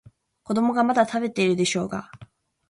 [0.41, 2.09] 子供がまだ食べてるでしょうが。